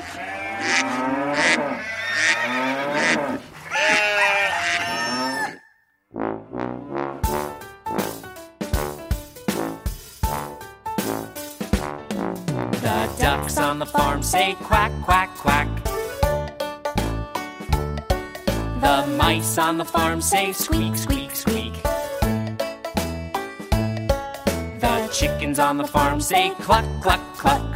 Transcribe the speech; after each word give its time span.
The 0.00 0.06
ducks 13.18 13.58
on 13.58 13.78
the 13.78 13.84
farm 13.84 14.22
say 14.22 14.54
quack, 14.60 14.90
quack, 15.02 15.28
quack. 15.36 15.68
The 18.80 19.06
mice 19.18 19.58
on 19.58 19.76
the 19.76 19.84
farm 19.84 20.22
say 20.22 20.52
squeak, 20.52 20.96
squeak, 20.96 21.34
squeak. 21.34 21.74
The 24.80 25.10
chickens 25.12 25.58
on 25.58 25.76
the 25.76 25.86
farm 25.86 26.22
say 26.22 26.54
cluck, 26.60 26.86
cluck, 27.02 27.20
cluck. 27.36 27.69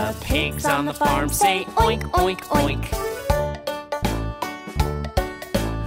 The 0.00 0.16
pigs 0.22 0.64
on 0.64 0.86
the 0.86 0.94
farm 0.94 1.28
say 1.28 1.66
oink, 1.76 2.04
oink, 2.12 2.40
oink. 2.62 2.90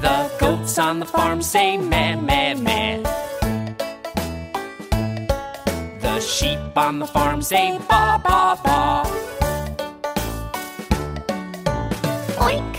The 0.02 0.32
goats 0.40 0.78
on 0.78 1.00
the 1.00 1.06
farm 1.06 1.42
say 1.42 1.78
meh, 1.78 2.16
meh, 2.16 2.54
meh. 2.54 3.02
The 6.00 6.20
sheep 6.20 6.60
on 6.78 7.00
the 7.00 7.08
farm 7.08 7.42
say 7.42 7.80
ba, 7.90 8.22
ba, 8.24 8.56
ba. 8.64 9.04
Oink, 12.48 12.76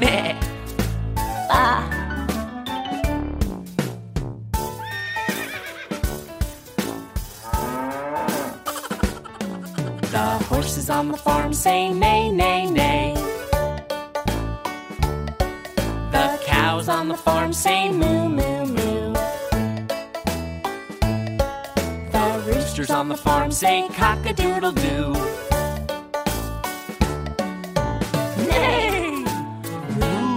meh, 0.00 0.35
horses 10.66 10.90
on 10.90 11.06
the 11.06 11.16
farm 11.16 11.52
say 11.52 11.92
neigh, 11.92 12.28
neigh, 12.32 12.68
neigh. 12.68 13.14
The 16.10 16.40
cows 16.44 16.88
on 16.88 17.06
the 17.06 17.16
farm 17.16 17.52
say 17.52 17.88
moo, 17.88 18.28
moo, 18.28 18.66
moo. 18.66 19.12
The 22.10 22.42
roosters 22.48 22.90
on 22.90 23.08
the 23.08 23.16
farm 23.16 23.52
say 23.52 23.88
cock 23.90 24.26
a 24.26 24.32
doodle 24.32 24.72
doo. 24.72 25.12
Neigh! 28.48 29.24
Moo! 30.00 30.36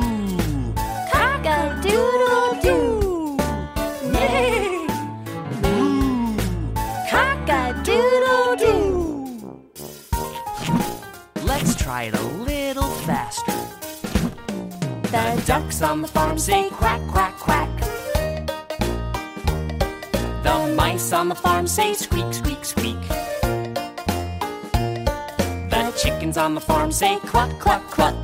It 12.02 12.16
a 12.16 12.22
little 12.22 12.90
faster. 13.06 13.52
The 15.12 15.44
ducks 15.46 15.82
on 15.82 16.02
the 16.02 16.08
farm 16.08 16.40
say 16.40 16.70
quack, 16.70 17.02
quack, 17.10 17.36
quack. 17.38 17.70
The 20.44 20.74
mice 20.78 21.12
on 21.12 21.28
the 21.28 21.36
farm 21.36 21.68
say 21.68 21.94
squeak, 21.94 22.34
squeak, 22.34 22.64
squeak. 22.64 23.02
The 25.70 25.94
chickens 26.02 26.38
on 26.38 26.56
the 26.56 26.62
farm 26.62 26.94
say 26.94 27.18
cluck, 27.20 27.60
cluck, 27.60 27.86
cluck. 27.92 28.16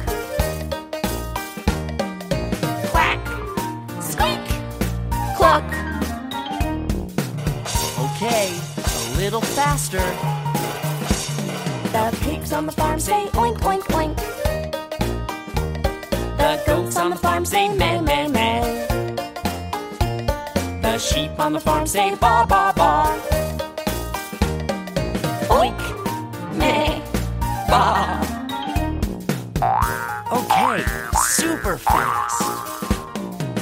Quack, 2.92 3.28
squeak, 4.00 4.46
cluck. 5.36 5.70
Okay, 8.06 8.58
a 8.78 9.18
little 9.18 9.42
faster. 9.42 10.45
The 11.96 12.18
pigs 12.24 12.52
on 12.52 12.66
the 12.66 12.74
farm 12.74 13.00
say 13.00 13.26
oink, 13.28 13.58
oink, 13.60 13.84
oink. 14.00 14.18
The 16.38 16.62
goats 16.68 16.98
on 16.98 17.10
the 17.10 17.16
farm 17.16 17.46
say 17.46 17.70
meh, 17.70 18.02
meh, 18.02 18.28
meh. 18.28 18.86
The 20.82 20.98
sheep 20.98 21.40
on 21.40 21.54
the 21.54 21.62
farm 21.62 21.88
say 21.88 22.10
ba, 22.16 22.46
ba, 22.50 22.74
ba. 22.76 23.18
Oink, 25.48 25.80
meh, 26.58 27.00
ba. 27.70 27.86
Okay, 30.34 30.84
super 31.38 31.78
fast. 31.78 32.42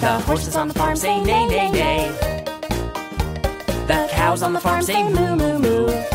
The 0.02 0.20
horses 0.26 0.56
on 0.56 0.70
the 0.70 0.74
farm 0.74 0.96
say 0.96 1.22
neigh, 1.22 1.46
neigh, 1.46 1.70
neigh. 1.70 2.12
The 3.86 4.10
cows 4.10 4.42
on 4.42 4.54
the 4.54 4.60
farm 4.60 4.82
say 4.82 5.04
moo, 5.04 5.36
moo, 5.36 5.60
moo. 5.60 6.13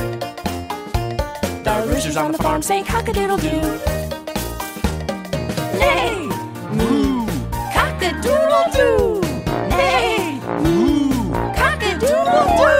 Roosters 1.98 2.16
on 2.16 2.30
the 2.30 2.38
farm 2.38 2.62
say 2.62 2.84
cock-a-doodle-doo. 2.84 3.60
Neigh! 5.80 6.28
Moo! 6.76 7.26
Cock-a-doodle-doo! 7.74 9.20
Neigh! 9.68 10.40
Moo! 10.62 11.32
Cock-a-doodle-doo! 11.56 12.78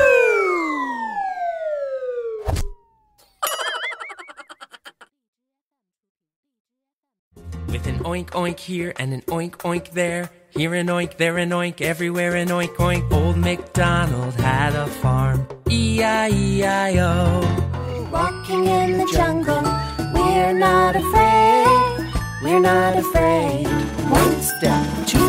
With 7.67 7.87
an 7.89 7.99
oink 8.05 8.31
oink 8.31 8.61
here 8.61 8.93
and 9.01 9.13
an 9.13 9.23
oink 9.23 9.57
oink 9.57 9.91
there. 9.95 10.31
Here 10.51 10.75
an 10.75 10.87
oink, 10.87 11.17
there 11.17 11.39
an 11.39 11.51
oink, 11.51 11.81
everywhere 11.81 12.37
an 12.37 12.51
oink 12.51 12.77
oink. 12.77 13.11
Old 13.11 13.37
MacDonald 13.37 14.35
had 14.35 14.77
a 14.77 14.87
farm. 14.87 15.49
E-I-E-I-O. 15.69 17.58
Walking 18.49 18.67
in 18.67 18.97
the 18.97 19.07
jungle, 19.13 19.63
we're 20.15 20.55
not 20.55 20.97
afraid. 20.97 22.13
We're 22.43 22.61
not 22.61 22.97
afraid. 22.97 23.67
One 24.09 24.41
step, 24.41 24.87
two 25.07 25.28